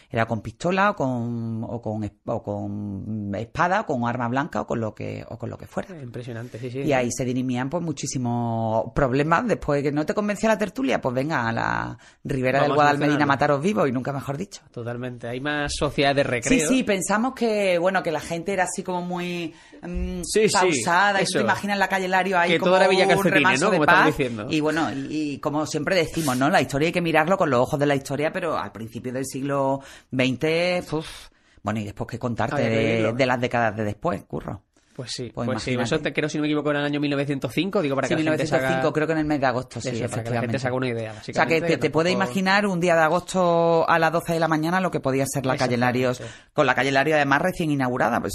[0.09, 4.67] Era con pistola o con, o con, o con espada, o con arma blanca o
[4.67, 6.01] con lo que, o con lo que fuera.
[6.01, 6.79] Impresionante, sí, sí.
[6.79, 9.45] Y ahí se dirimían pues muchísimos problemas.
[9.47, 13.23] Después que no te convencía la tertulia, pues venga a la ribera del Vamos Guadalmedina
[13.23, 14.61] a mataros vivos y nunca mejor dicho.
[14.71, 15.27] Totalmente.
[15.27, 16.69] Hay más sociedades de Sí, recreo.
[16.69, 21.21] sí, pensamos que bueno que la gente era así como muy mm, Sí, sí, pausada,
[21.21, 21.39] y tú eso.
[21.39, 23.71] te imaginas la calle Lario ahí Que como todo era Villa un remanso ¿no?
[23.71, 24.05] de Como paz.
[24.07, 24.47] diciendo.
[24.49, 26.49] Y bueno, y, y como siempre decimos, ¿no?
[26.49, 29.25] La historia hay que mirarlo con los ojos de la historia, pero al principio del
[29.25, 31.29] siglo XX, uf,
[31.63, 34.63] bueno, y después que contarte de, de las décadas de después, curro.
[34.97, 35.77] Pues sí, Pues pues, sí.
[35.79, 38.23] Eso te creo, si no me equivoco, en el año 1905, digo, para Sí, que
[38.23, 38.93] la gente se 1905, haga...
[38.93, 40.59] creo que en el mes de agosto, sí, Eso, para que la gente efectivamente.
[40.59, 41.11] se haga una idea.
[41.11, 44.39] O sea, que te, te puedes imaginar un día de agosto a las 12 de
[44.39, 46.19] la mañana lo que podía ser la calle Larios,
[46.51, 48.33] con la calle Larios además recién inaugurada, pues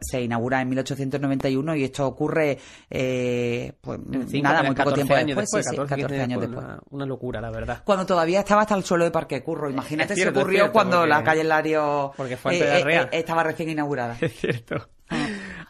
[0.00, 3.98] se inaugura en 1891 y esto ocurre, eh, pues
[4.28, 6.64] Cinco, nada, muy poco 14 tiempo años después, sí, sí, 14, 14 años después.
[6.64, 7.82] Una, una locura, la verdad.
[7.84, 11.42] Cuando todavía estaba hasta el suelo de Parque Curro, imagínate si ocurrió cuando la calle
[11.42, 13.08] Larios la Real.
[13.10, 14.16] estaba recién inaugurada.
[14.24, 14.88] Es cierto.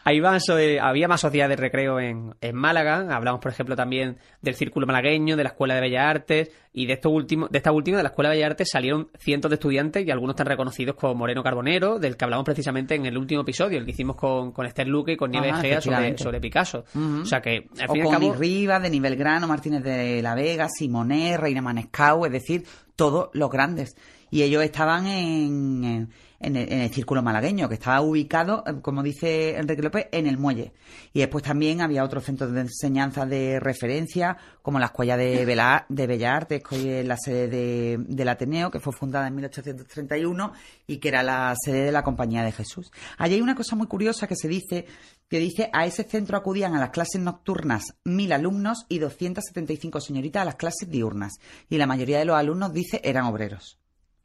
[0.07, 3.07] Ahí va, so- eh, había más sociedades de recreo en, en Málaga.
[3.17, 6.51] Hablamos, por ejemplo, también del Círculo Malagueño, de la Escuela de Bellas Artes.
[6.75, 9.51] Y de, esto último, de esta última, de la Escuela de Bellas Artes, salieron cientos
[9.51, 13.17] de estudiantes y algunos tan reconocidos como Moreno Carbonero, del que hablamos precisamente en el
[13.17, 15.81] último episodio, el que hicimos con, con Esther Luque y con Nieves Ajá, Egea
[16.19, 16.85] sobre, Picasso.
[17.23, 19.83] O sea que, al o fin y al con cabo, Rivas, de Nivel Grano, Martínez
[19.85, 22.64] de la Vega, Simonet, Reina Manescau, es decir,
[22.97, 23.97] todos los grandes.
[24.31, 26.11] Y ellos estaban en, en,
[26.44, 30.26] en el, en el círculo malagueño, que estaba ubicado, eh, como dice Enrique López, en
[30.26, 30.72] el muelle.
[31.12, 35.87] Y después también había otros centros de enseñanza de referencia, como la Escuela de, Bela-
[35.88, 40.52] de Bellas Artes, que es la sede de- del Ateneo, que fue fundada en 1831
[40.87, 42.90] y que era la sede de la Compañía de Jesús.
[43.18, 44.87] Allí hay una cosa muy curiosa que se dice,
[45.28, 50.42] que dice, a ese centro acudían a las clases nocturnas mil alumnos y 275 señoritas
[50.42, 51.35] a las clases diurnas.
[51.68, 53.78] Y la mayoría de los alumnos, dice, eran obreros.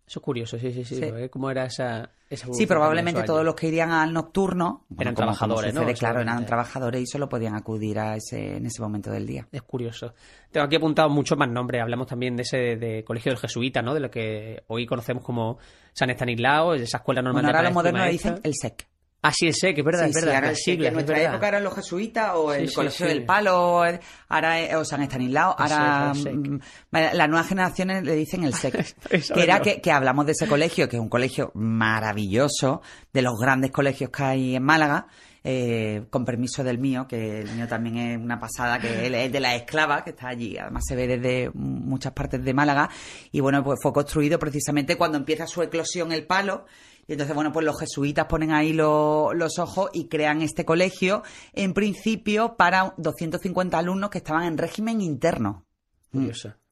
[0.10, 0.96] Eso es curioso, sí, sí, sí.
[0.96, 1.30] Sí.
[1.30, 5.38] ¿Cómo era esa, esa Sí, probablemente todos los que irían al nocturno Eran como- como
[5.38, 5.86] trabajadores, ¿no?
[5.94, 9.48] Claro, eran trabajadores y solo podían acudir a ese, en ese momento del día.
[9.52, 10.16] Es curioso.
[10.50, 11.84] Tengo aquí apuntado muchos más nombres.
[11.84, 13.94] Hablamos también de ese de, Colegio del Jesuita, ¿no?
[13.94, 15.60] De lo que hoy conocemos como
[15.94, 18.88] San Estanislao, de esa escuela normal Bueno, de ahora los modernos le dicen el SEC.
[19.22, 20.36] Ah, sí, el SEC, es verdad, Sí, es sí, verdad.
[20.36, 21.34] ahora SEC, siglas, en nuestra verdad.
[21.34, 23.14] época eran los jesuitas o el Sí, sí, Colegio sí.
[23.14, 26.58] del Palo, el- ahora es- o San Estanislao, ahora es mm,
[26.92, 28.96] las nuevas generaciones le dicen el SEC.
[29.34, 32.82] Que era que, que hablamos de ese colegio, que es un colegio maravilloso,
[33.14, 35.08] de los grandes colegios que hay en Málaga.
[35.42, 39.32] eh, con permiso del mío, que el mío también es una pasada, que él es
[39.32, 42.90] de la esclava, que está allí, además se ve desde muchas partes de Málaga,
[43.32, 46.66] y bueno, pues fue construido precisamente cuando empieza su eclosión el palo,
[47.10, 51.24] y entonces, bueno, pues los jesuitas ponen ahí lo- los ojos y crean este colegio,
[51.54, 55.66] en principio para 250 alumnos que estaban en régimen interno.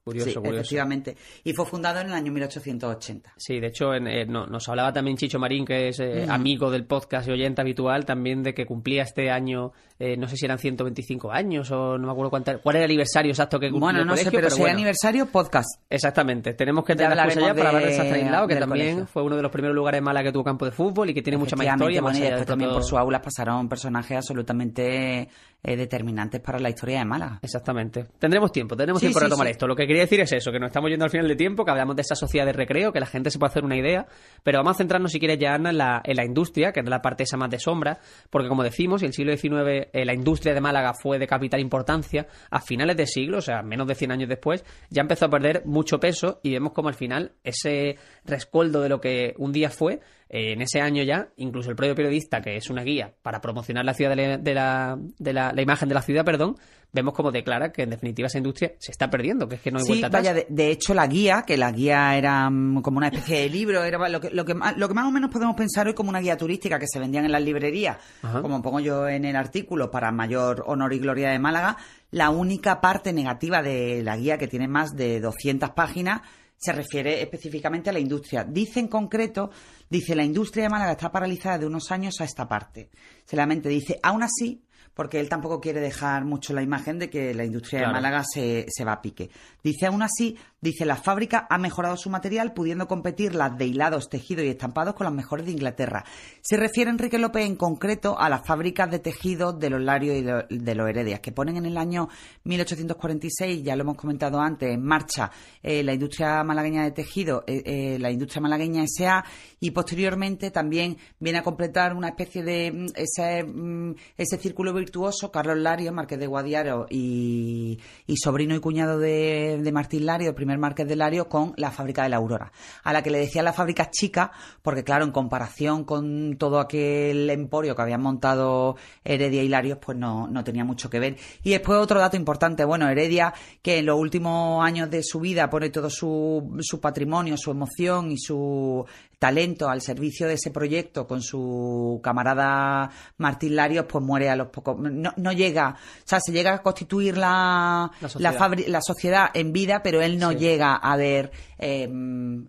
[0.08, 0.56] Curioso, sí, curioso.
[0.60, 1.16] efectivamente.
[1.44, 3.32] Y fue fundado en el año 1880.
[3.36, 6.70] Sí, de hecho, en- eh, no- nos hablaba también Chicho Marín, que es eh, amigo
[6.70, 10.44] del podcast y oyente habitual, también de que cumplía este año, eh, no sé si
[10.44, 13.80] eran 125 años o no me acuerdo cuánta- cuál era el aniversario exacto que cumplió
[13.86, 14.74] Bueno, el no sé, colegio, pero, si bueno.
[14.74, 15.68] aniversario, podcast.
[15.90, 19.06] Exactamente, tenemos que tener ya hablaremos para hablar de de- San Estanislao, que también colegio.
[19.06, 21.22] fue uno de los primeros lugares en Málaga que tuvo campo de fútbol y que
[21.22, 22.00] tiene mucha más historia.
[22.00, 25.28] más bueno, y allá de después también todo- por sus aulas pasaron personajes absolutamente
[25.60, 27.40] eh, determinantes para la historia de Málaga.
[27.42, 28.06] Exactamente.
[28.20, 29.50] Tendremos tiempo, tendremos Sí, tiempo para sí, retomar sí.
[29.52, 29.66] esto.
[29.66, 31.72] Lo que quería decir es eso, que nos estamos yendo al final de tiempo, que
[31.72, 34.06] hablamos de esa sociedad de recreo, que la gente se puede hacer una idea,
[34.44, 37.02] pero vamos a centrarnos, si quieres, ya, en la, en la industria, que es la
[37.02, 37.98] parte esa más de sombra,
[38.30, 41.60] porque como decimos, en el siglo XIX eh, la industria de Málaga fue de capital
[41.60, 45.30] importancia, a finales de siglo, o sea, menos de 100 años después, ya empezó a
[45.30, 49.70] perder mucho peso y vemos como al final ese rescoldo de lo que un día
[49.70, 49.98] fue,
[50.30, 53.84] eh, en ese año ya, incluso el propio periodista, que es una guía para promocionar
[53.84, 56.56] la ciudad de la, de la, de la- la imagen de la ciudad, perdón,
[56.92, 59.78] vemos como declara que en definitiva esa industria se está perdiendo, que es que no
[59.78, 60.22] hay Sí, vuelta atrás.
[60.22, 63.48] vaya, de, de hecho la guía, que la guía era mm, como una especie de
[63.50, 65.92] libro, era lo que, lo, que, ma- lo que más o menos podemos pensar hoy
[65.94, 68.40] como una guía turística que se vendían en las librerías, Ajá.
[68.40, 71.76] como pongo yo en el artículo, para mayor honor y gloria de Málaga,
[72.10, 76.22] la única parte negativa de la guía, que tiene más de 200 páginas,
[76.58, 78.44] se refiere específicamente a la industria.
[78.44, 79.50] Dice en concreto,
[79.88, 82.90] dice, la industria de Málaga está paralizada de unos años a esta parte.
[83.24, 84.64] Solamente dice, aún así,
[84.98, 88.66] porque él tampoco quiere dejar mucho la imagen de que la industria de Málaga se,
[88.68, 89.30] se, va a pique.
[89.62, 94.08] Dice aún así, dice la fábrica ha mejorado su material pudiendo competir las de hilados,
[94.08, 96.04] tejidos y estampados con las mejores de Inglaterra.
[96.40, 100.56] Se refiere Enrique López en concreto a las fábricas de tejidos de los Larios y
[100.56, 102.08] de, los Heredias, que ponen en el año
[102.42, 105.30] 1846, ya lo hemos comentado antes, en marcha
[105.62, 109.24] eh, la industria malagueña de tejido, eh, eh, la industria malagueña SA,
[109.60, 114.87] y posteriormente también viene a completar una especie de mm, ese, mm, ese círculo virtuoso,
[115.32, 117.78] Carlos Lario, marqués de Guadiaro y,
[118.16, 122.08] sobrino y cuñado de, Martín Lario, el primer marqués de Lario, con la fábrica de
[122.08, 122.52] la Aurora,
[122.84, 127.28] a la que le decían la fábrica chica, porque claro, en comparación con todo aquel
[127.30, 131.16] emporio que habían montado Heredia y Larios, pues no, no tenía mucho que ver.
[131.42, 135.50] Y después otro dato importante, bueno, Heredia, que en los últimos años de su vida
[135.50, 138.84] pone todo su, su patrimonio, su emoción y su
[139.18, 144.48] talento al servicio de ese proyecto con su camarada Martín Larios, pues muere a los
[144.48, 144.76] pocos.
[144.78, 149.30] No, llega, o sea, se llega a constituir la, la, sociedad.
[149.34, 152.48] en vida, pero él no llega a ver em,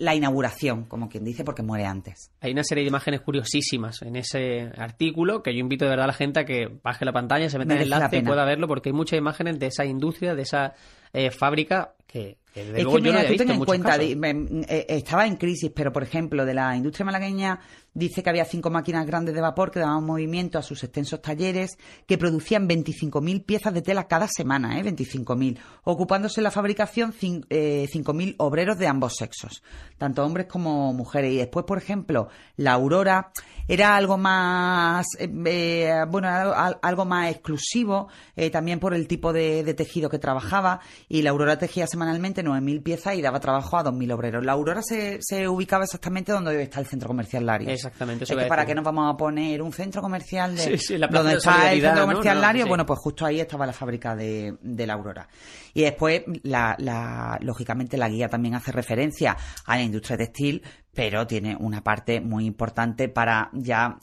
[0.00, 2.30] la inauguración, como quien dice, porque muere antes.
[2.40, 6.08] Hay una serie de imágenes curiosísimas en ese artículo que yo invito de verdad a
[6.08, 8.68] la gente a que baje la pantalla, se meta en el enlace y pueda verlo,
[8.68, 10.74] porque hay muchas imágenes de esa industria, de esa
[11.16, 15.92] eh, fábrica que, es que mira, tú ten en cuenta, eh, estaba en crisis, pero
[15.92, 17.60] por ejemplo, de la industria malagueña
[17.96, 21.78] dice que había cinco máquinas grandes de vapor que daban movimiento a sus extensos talleres,
[22.06, 24.84] que producían 25.000 piezas de tela cada semana, ¿eh?
[24.84, 29.62] 25.000, ocupándose en la fabricación 5.000 eh, obreros de ambos sexos,
[29.96, 31.32] tanto hombres como mujeres.
[31.32, 33.32] Y después, por ejemplo, la Aurora
[33.66, 38.08] era algo más, eh, eh, bueno, algo, más exclusivo,
[38.52, 43.14] también por el tipo de, tejido que trabajaba, y la Aurora tejía semanalmente 9.000 piezas
[43.14, 44.44] y daba trabajo a 2.000 obreros.
[44.44, 47.85] La Aurora se, se ubicaba exactamente donde está el centro comercial Larios.
[47.86, 48.24] Exactamente.
[48.24, 50.78] Es que para qué nos vamos a poner un centro comercial de
[51.10, 54.86] donde está el centro comercial Lario, bueno, pues justo ahí estaba la fábrica de, de
[54.86, 55.28] la Aurora.
[55.72, 60.62] Y después, la, lógicamente, la guía también hace referencia a la industria textil,
[60.96, 63.98] pero tiene una parte muy importante para ya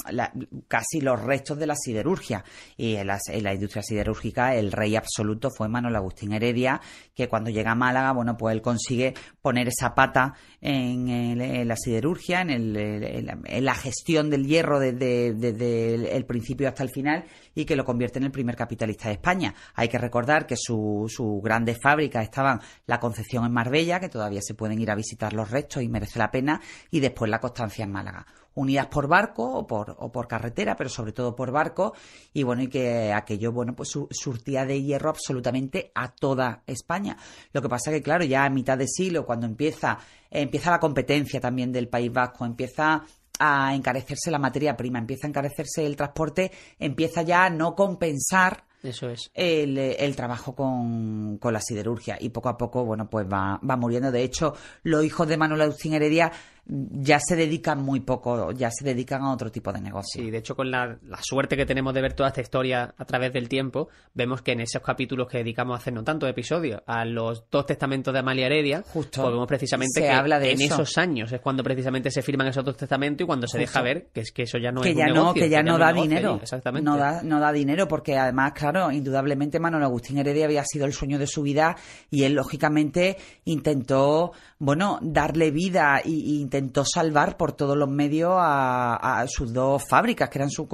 [0.68, 2.44] casi los restos de la siderurgia.
[2.78, 6.80] Y en la, industria siderúrgica el rey absoluto fue Manuel Agustín Heredia,
[7.16, 12.42] que cuando llega a Málaga, bueno, pues él consigue poner esa pata en, la siderurgia,
[12.42, 17.26] en, en, la gestión del hierro desde, desde el principio hasta el final
[17.56, 19.54] y que lo convierte en el primer capitalista de España.
[19.76, 24.42] Hay que recordar que sus su grandes fábricas estaban la Concepción en Marbella, que todavía
[24.42, 26.62] se pueden ir a visitar los restos y merece la pena,
[26.92, 30.90] y después la Constancia en Málaga unidas por barco o por, o por carretera, pero
[30.90, 31.94] sobre todo por barco,
[32.34, 37.18] y bueno, y que aquello, bueno, pues surtía de hierro absolutamente a toda España.
[37.52, 39.98] Lo que pasa que, claro, ya a mitad de siglo, cuando empieza,
[40.30, 43.04] empieza la competencia también del País Vasco, empieza
[43.40, 48.66] a encarecerse la materia prima, empieza a encarecerse el transporte, empieza ya a no compensar
[48.84, 49.32] eso es.
[49.34, 54.12] El, trabajo con, con, la siderurgia y poco a poco, bueno, pues va, va muriendo.
[54.12, 56.34] De hecho, los hijos de Manuel Agustín Heredia
[56.66, 60.24] ya se dedican muy poco, ya se dedican a otro tipo de negocio.
[60.24, 63.34] Sí, de hecho, con la, suerte que tenemos de ver toda esta historia a través
[63.34, 67.04] del tiempo, vemos que en esos capítulos que dedicamos a hacer no tanto episodios a
[67.04, 70.98] los dos testamentos de Amalia Heredia, Justo, pues vemos precisamente que habla de en esos
[70.98, 74.22] años es cuando precisamente se firman esos dos testamentos y cuando se deja ver que
[74.22, 76.40] es que eso ya no que es ya un no, que ya, no, da dinero.
[76.42, 76.90] exactamente.
[76.90, 80.94] No da, no da dinero porque además, claro, indudablemente Manuel Agustín Heredia había sido el
[80.94, 81.76] sueño de su vida
[82.10, 86.10] y él lógicamente intentó, bueno, darle vida e
[86.54, 90.68] intentó salvar por todos los medios a, sus dos fábricas, que eran sus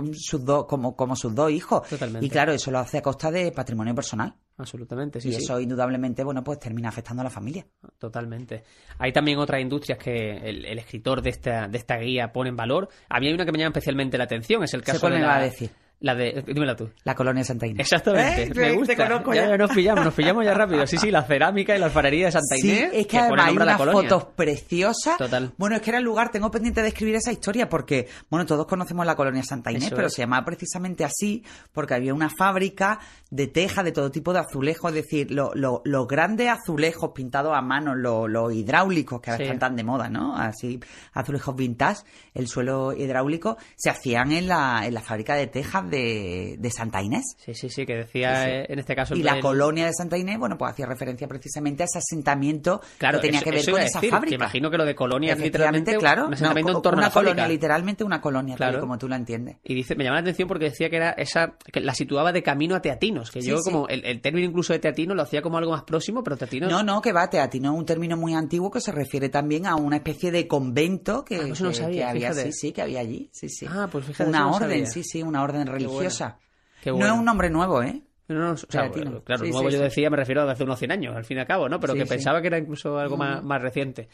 [0.44, 1.88] dos, como, como sus dos hijos.
[2.20, 4.36] Y claro, eso lo hace a costa de patrimonio personal.
[4.58, 5.30] Absolutamente, sí.
[5.30, 7.66] Y eso indudablemente, bueno, pues termina afectando a la familia.
[7.98, 8.64] Totalmente.
[8.98, 12.90] Hay también otras industrias que el, escritor de esta, de esta guía pone en valor.
[13.08, 15.38] A mí hay una que me llama especialmente la atención, es el caso de la...
[15.38, 15.70] a decir?
[16.02, 16.90] La de, dímela tú.
[17.04, 17.82] La colonia Santa Inés.
[17.82, 18.44] Exactamente.
[18.44, 18.94] Eh, me gusta.
[18.96, 19.58] ya.
[19.58, 20.88] nos pillamos, nos pillamos ya rápido.
[20.88, 22.90] Sí, sí, la cerámica y la alfarería de Santa Inés.
[22.92, 25.18] Sí, es que, además hay unas fotos preciosas.
[25.18, 25.52] Total.
[25.58, 28.66] Bueno, es que era el lugar, tengo pendiente de escribir esa historia porque, bueno, todos
[28.66, 33.48] conocemos la colonia Santa Inés, pero se llamaba precisamente así porque había una fábrica de
[33.48, 38.54] teja, de todo tipo de azulejos, es decir, los grandes azulejos pintados a mano, los
[38.54, 40.38] hidráulicos que ahora están tan de moda, ¿no?
[40.38, 40.80] Así,
[41.12, 46.56] azulejos vintage, el suelo hidráulico, se hacían en la, en la fábrica de tejas de,
[46.58, 47.36] de Santa Inés.
[47.38, 49.16] Sí, sí, sí, que decía eh, en este caso.
[49.16, 53.20] Y la colonia de Santa Inés, bueno, pues hacía referencia precisamente a ese asentamiento claro,
[53.20, 54.36] que tenía que ver con esa fábrica.
[54.36, 57.48] imagino que lo de colonia es literalmente claro, un asentamiento en torno a la colonia,
[57.48, 58.80] literalmente una colonia, claro.
[58.80, 59.58] como tú la entiendes.
[59.64, 62.44] Y dice, me llama la atención porque decía que era esa, que la situaba de
[62.44, 65.72] camino a Teatinos, que yo como el, término incluso de Teatino lo hacía como algo
[65.72, 66.70] más próximo, pero Teatino...
[66.70, 69.76] No, no, que va, Teatino es un término muy antiguo que se refiere también a
[69.76, 73.66] una especie de convento que, ah, pues había, sí, sí, que había allí, sí, sí.
[73.70, 74.30] Ah, pues fíjate.
[74.30, 76.40] Una orden, sí, sí, una orden religiosa.
[76.82, 77.14] Qué No bueno.
[77.14, 78.02] es un nombre nuevo, ¿eh?
[78.28, 79.06] No, no, o sea, Latino.
[79.06, 81.26] bueno, claro, Sí, nuevo sí, yo decía, me refiero a hace unos 100 años, al
[81.26, 81.80] fin y al cabo, ¿no?
[81.80, 84.08] Pero Sí, que pensaba que era incluso algo más, más reciente.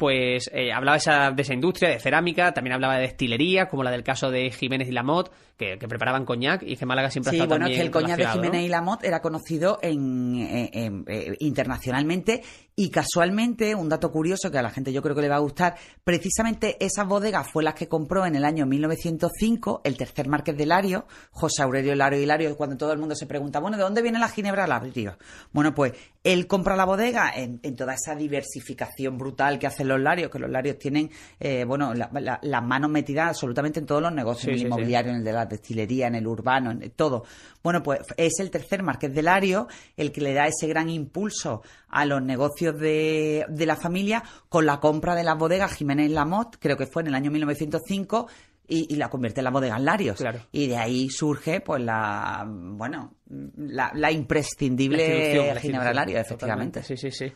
[0.00, 3.90] Pues eh, hablaba esa, de esa industria, de cerámica, también hablaba de destilería, como la
[3.90, 7.34] del caso de Jiménez y Lamot, que, que preparaban coñac, y que Málaga siempre ha
[7.34, 8.26] estado bueno, es también que el coñac de.
[8.32, 12.42] Jiménez y Lamot era conocido en, en- en- eh, internacionalmente
[12.76, 15.40] y casualmente, un dato curioso que a la gente yo creo que le va a
[15.40, 20.56] gustar, precisamente esas bodegas fue las que compró en el año 1905 el tercer marqués
[20.56, 23.82] de Lario, José Aurelio Lario y Lario, cuando todo el mundo se pregunta, bueno, ¿de
[23.82, 25.18] dónde viene la ginebra Lario?
[25.52, 25.92] Bueno, pues
[26.24, 30.38] él compra la bodega en, en toda esa diversificación brutal que hacen los Larios, que
[30.38, 34.44] los Larios tienen, eh, bueno, la- la- las manos metidas absolutamente en todos los negocios,
[34.44, 34.66] Sí, en el sí, sí.
[34.68, 37.24] inmobiliario, en el de la destilería, en el urbano, en todo.
[37.62, 41.62] Bueno, pues es el tercer marqués de Lario el que le da ese gran impulso
[41.88, 46.56] a los negocios de, de la familia con la compra de las bodegas Jiménez Lamot,
[46.58, 48.28] creo que fue en el año 1905,
[48.72, 50.18] y, y la convierte en la bodega Larios.
[50.18, 50.38] Claro.
[50.52, 53.14] Y de ahí surge, pues, la, bueno,
[53.56, 56.80] la, la imprescindible La la Ginebra Larios, efectivamente.
[56.80, 57.32] totalmente, Sí, sí, sí.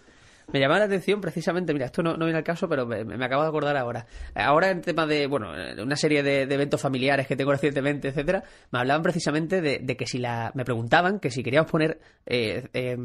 [0.53, 3.25] Me llamaba la atención precisamente, mira, esto no, no viene al caso, pero me, me
[3.25, 4.07] acabo de acordar ahora.
[4.35, 5.51] Ahora en tema de, bueno,
[5.83, 9.97] una serie de, de eventos familiares que tengo recientemente, etcétera, me hablaban precisamente de, de
[9.97, 12.97] que si la, me preguntaban que si queríamos poner eh, eh,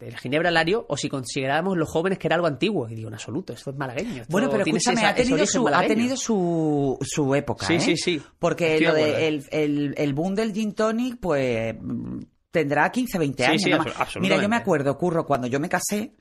[0.00, 2.88] el Ginebra Lario o si considerábamos los jóvenes que era algo antiguo.
[2.88, 4.22] Y digo, en absoluto, esto es malagueño.
[4.22, 7.80] esto Bueno, pero escúchame, esa- ha tenido, su, ha tenido su, su época, Sí, ¿eh?
[7.80, 8.22] sí, sí.
[8.38, 11.74] Porque Estoy lo de el, el, el boom del gin tonic, pues
[12.50, 13.62] tendrá 15, 20 Sí, años.
[13.62, 14.20] sí, absolutamente.
[14.20, 16.14] Mira, yo me acuerdo, Curro, cuando yo me casé,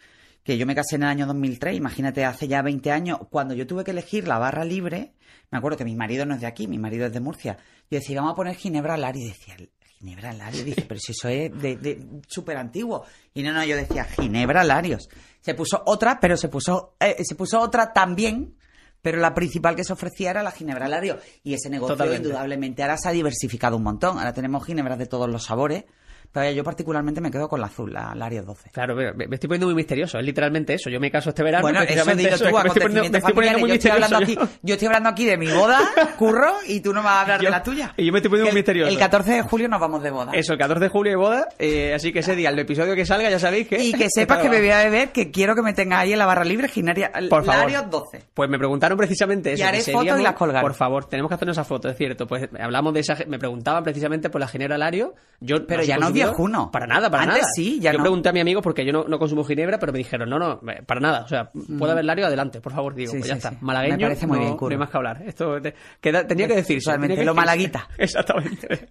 [0.45, 3.65] que yo me casé en el año 2003, imagínate, hace ya 20 años, cuando yo
[3.65, 5.13] tuve que elegir la barra libre,
[5.49, 7.57] me acuerdo que mi marido no es de aquí, mi marido es de Murcia,
[7.89, 9.57] yo decía, vamos a poner Ginebra Lari, y decía,
[9.97, 13.05] Ginebra Larios, dice, pero si eso es de, de súper antiguo.
[13.33, 15.09] Y no, no, yo decía, Ginebra Larios.
[15.41, 18.55] Se puso otra, pero se puso, eh, se puso otra también,
[19.01, 21.17] pero la principal que se ofrecía era la Ginebra Lario.
[21.43, 22.27] Y ese negocio, Totalmente.
[22.27, 24.19] indudablemente, ahora se ha diversificado un montón.
[24.19, 25.85] Ahora tenemos Ginebras de todos los sabores.
[26.31, 28.69] Pero yo particularmente me quedo con la azul, la Larios 12.
[28.71, 30.89] Claro, pero me me estoy poniendo muy misterioso, es literalmente eso.
[30.89, 31.61] Yo me caso este verano.
[31.61, 34.17] Bueno, eso digo eso, tú, es me estoy poniendo- me estoy muy Yo estoy, hablando
[34.17, 35.79] aquí, misterioso yo estoy hablando aquí de mi boda,
[36.17, 37.93] curro, y tú no vas a hablar Yo- de la tuya.
[37.97, 38.91] y yo me estoy poniendo muy misterioso.
[38.91, 40.31] El 14 de julio nos vamos de boda.
[40.33, 43.05] Eso, el 14 de julio de boda, eh, así que ese día, el episodio que
[43.05, 43.81] salga, ya sabéis que...
[43.83, 46.19] Y que sepas que me voy a beber, que quiero que me tengas ahí en
[46.19, 47.61] la barra libre, Ginaria, Por favor.
[47.71, 48.23] Larios 12.
[48.33, 49.63] Pues me preguntaron precisamente eso.
[49.63, 50.61] Y haré fotos y las colgaré.
[50.63, 52.27] Por favor, tenemos que hacer esa foto, es cierto.
[52.27, 53.15] Pues hablamos de esa...
[53.27, 55.13] Me preguntaban precisamente por la Ginebra Lario.
[55.39, 56.71] Yo, Pero ya no consumidor, viejuno.
[56.71, 57.49] Para nada, para Antes nada.
[57.55, 58.03] sí, ya Yo no.
[58.03, 60.59] pregunté a mi amigo porque yo no, no consumo Ginebra, pero me dijeron, no, no,
[60.71, 61.23] eh, para nada.
[61.23, 62.93] O sea, puede haber Lario, adelante, por favor.
[62.95, 63.49] Digo, Sí, pues ya sí, está.
[63.51, 63.57] sí.
[63.61, 65.23] Malagueño, Me parece muy no, bien, no hay más que hablar.
[65.25, 66.63] Esto te- tenía que.
[66.63, 67.87] Totalmente, tenía que lo malaguita.
[67.97, 68.89] Exactamente.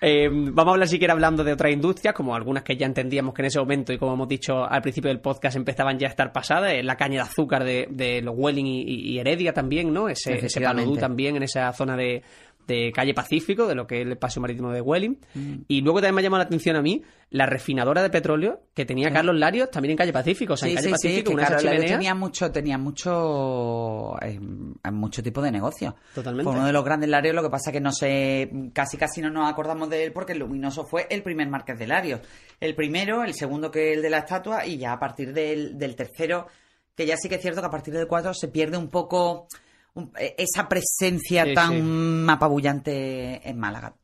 [0.00, 3.34] Eh, vamos a hablar si quiere hablando de otras industrias, como algunas que ya entendíamos
[3.34, 6.10] que en ese momento, y como hemos dicho al principio del podcast, empezaban ya a
[6.10, 10.08] estar pasadas, eh, la caña de azúcar de, de los Welling y, Heredia también, ¿no?
[10.08, 10.60] Ese, ese
[11.00, 12.22] también en esa zona de,
[12.68, 15.18] de calle Pacífico, de lo que es el paseo marítimo de Welling.
[15.34, 15.54] Mm.
[15.66, 18.84] Y luego también me ha llamado la atención a mí la refinadora de petróleo que
[18.86, 20.52] tenía Carlos Larios también en calle Pacífico.
[20.52, 24.38] O sea, en Sí, calle sí, Pacífico, una Larios chimeneas- tenía mucho, tenía mucho, eh,
[24.92, 25.96] mucho tipo de negocio.
[26.14, 26.44] Totalmente.
[26.44, 29.30] Fue uno de los grandes Larios, lo que pasa que no sé, casi casi no
[29.30, 32.20] nos acordamos de él porque el Luminoso fue el primer Marqués de Larios.
[32.60, 35.96] El primero, el segundo que el de la estatua y ya a partir del, del
[35.96, 36.46] tercero,
[36.94, 39.46] que ya sí que es cierto que a partir del cuatro se pierde un poco
[39.94, 43.94] un- eh, esa presencia Sí, tan apabullante en Málaga.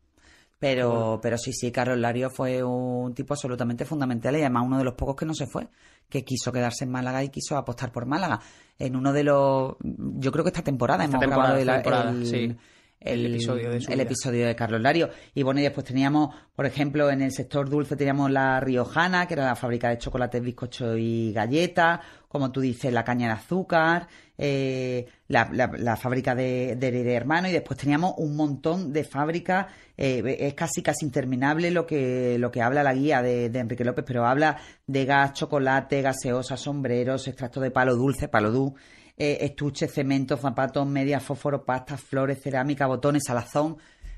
[0.58, 4.84] Pero, pero sí, sí, Carlos Lario fue un tipo absolutamente fundamental y además uno de
[4.84, 5.68] los pocos que no se fue,
[6.08, 8.40] que quiso quedarse en Málaga y quiso apostar por Málaga.
[8.78, 11.82] En uno de los, yo creo que esta temporada Esta hemos temporada, grabado el, esta
[11.82, 12.56] temporada, el- sí.
[13.04, 15.10] El- El episodio de el episodio de Carlos Lario.
[15.34, 19.34] Y bueno, y después teníamos, por ejemplo, en el sector dulce teníamos la Riojana, que
[19.34, 24.08] era la fábrica de chocolates, bizcochos y galletas, como tú dices, la caña de azúcar,
[24.36, 29.66] eh, la, la- la fábrica de, de Hermano, y después teníamos un montón de fábricas,
[29.96, 33.84] eh, es casi casi interminable lo que, lo que habla la guía de, de Enrique
[33.84, 38.74] López, pero habla de gas, chocolate, gaseosa, sombreros, extracto de palo dulce, palo dú,
[39.16, 43.76] eh, estuches, cemento, zapatos, medias, fósforos, pastas, flores, cerámica, botones, salazón.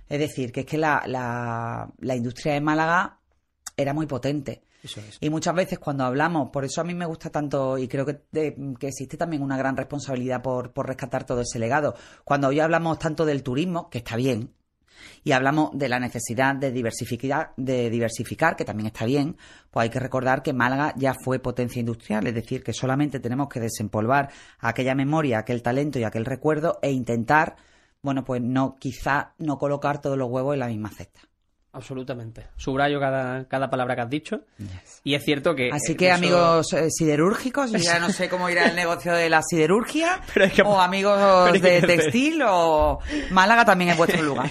[0.08, 3.18] Es decir, que es que la, la, la industria de Málaga
[3.76, 4.62] era muy potente.
[4.82, 5.18] Eso es.
[5.20, 8.20] Y muchas veces cuando hablamos, por eso a mí me gusta tanto y creo que,
[8.30, 11.94] de- que existe también una gran responsabilidad por, por rescatar todo ese legado.
[12.24, 14.52] Cuando hoy hablamos tanto del turismo, que está bien,
[15.24, 19.36] y hablamos de la necesidad de diversificar, de diversificar, que también está bien,
[19.70, 23.48] pues hay que recordar que Málaga ya fue potencia industrial, es decir, que solamente tenemos
[23.48, 24.30] que desempolvar
[24.60, 27.56] aquella memoria, aquel talento y aquel recuerdo e intentar,
[28.02, 31.20] bueno, pues no, quizá no colocar todos los huevos en la misma cesta.
[31.72, 32.46] Absolutamente.
[32.56, 34.40] Subrayo cada, cada palabra que has dicho.
[35.04, 35.68] Y es cierto que.
[35.70, 39.28] Así que eso- amigos eh, siderúrgicos, yo ya no sé cómo irá el negocio de
[39.28, 42.98] la siderurgia, Pero hay que- o amigos pero hay que de textil, o
[43.30, 44.48] Málaga también es vuestro lugar.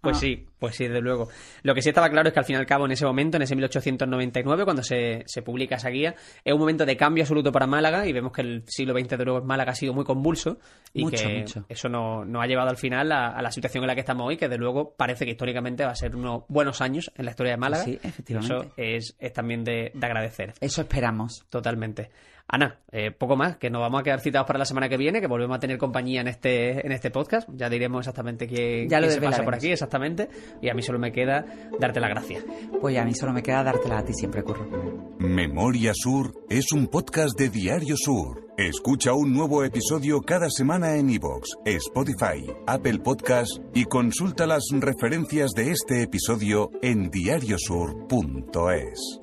[0.00, 0.20] Pues Ah.
[0.20, 1.28] sí, pues sí, desde luego.
[1.62, 3.36] Lo que sí estaba claro es que al fin y al cabo, en ese momento,
[3.38, 7.50] en ese 1899, cuando se, se publica esa guía, es un momento de cambio absoluto
[7.50, 10.04] para Málaga y vemos que el siglo XX de nuevo en Málaga ha sido muy
[10.04, 10.58] convulso
[10.92, 11.64] y Mucho, que mucho.
[11.68, 14.26] eso nos no ha llevado al final a, a la situación en la que estamos
[14.28, 17.30] hoy, que de luego parece que históricamente va a ser unos buenos años en la
[17.32, 17.84] historia de Málaga.
[17.84, 18.54] Sí, efectivamente.
[18.54, 20.54] Eso es, es también de, de agradecer.
[20.60, 21.44] Eso esperamos.
[21.50, 22.10] Totalmente.
[22.48, 25.20] Ana, eh, poco más, que nos vamos a quedar citados para la semana que viene,
[25.20, 27.48] que volvemos a tener compañía en este, en este podcast.
[27.52, 30.28] Ya diremos exactamente quién, Ya lo quién se pasa por aquí, exactamente.
[30.62, 31.44] Y a mí solo me queda
[31.80, 32.44] darte las gracias.
[32.80, 35.16] Pues a mí solo me queda dártela a ti siempre, Curro.
[35.18, 38.46] Memoria Sur es un podcast de Diario Sur.
[38.56, 45.50] Escucha un nuevo episodio cada semana en iVoox, Spotify, Apple Podcast y consulta las referencias
[45.50, 49.20] de este episodio en diariosur.es.